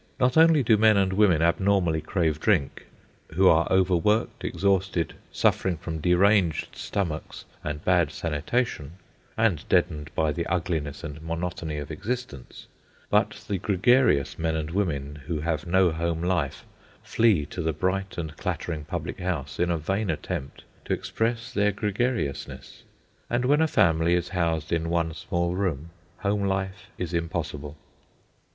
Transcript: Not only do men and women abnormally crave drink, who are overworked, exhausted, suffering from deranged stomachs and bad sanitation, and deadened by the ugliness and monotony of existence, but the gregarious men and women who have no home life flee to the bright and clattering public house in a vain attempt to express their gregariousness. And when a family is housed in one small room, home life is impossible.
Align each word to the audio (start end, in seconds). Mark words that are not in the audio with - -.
Not 0.19 0.35
only 0.35 0.63
do 0.63 0.77
men 0.77 0.97
and 0.97 1.13
women 1.13 1.43
abnormally 1.43 2.01
crave 2.01 2.39
drink, 2.39 2.87
who 3.35 3.47
are 3.47 3.71
overworked, 3.71 4.43
exhausted, 4.43 5.13
suffering 5.31 5.77
from 5.77 5.99
deranged 5.99 6.75
stomachs 6.75 7.45
and 7.63 7.85
bad 7.85 8.11
sanitation, 8.11 8.93
and 9.37 9.63
deadened 9.69 10.09
by 10.15 10.31
the 10.31 10.47
ugliness 10.47 11.03
and 11.03 11.21
monotony 11.21 11.77
of 11.77 11.91
existence, 11.91 12.65
but 13.11 13.45
the 13.47 13.59
gregarious 13.59 14.39
men 14.39 14.55
and 14.55 14.71
women 14.71 15.17
who 15.27 15.39
have 15.41 15.67
no 15.67 15.91
home 15.91 16.23
life 16.23 16.65
flee 17.03 17.45
to 17.45 17.61
the 17.61 17.71
bright 17.71 18.17
and 18.17 18.35
clattering 18.37 18.83
public 18.85 19.19
house 19.19 19.59
in 19.59 19.69
a 19.69 19.77
vain 19.77 20.09
attempt 20.09 20.63
to 20.85 20.93
express 20.93 21.53
their 21.53 21.71
gregariousness. 21.71 22.81
And 23.29 23.45
when 23.45 23.61
a 23.61 23.67
family 23.67 24.15
is 24.15 24.29
housed 24.29 24.71
in 24.73 24.89
one 24.89 25.13
small 25.13 25.53
room, 25.53 25.91
home 26.17 26.45
life 26.45 26.87
is 26.97 27.13
impossible. 27.13 27.77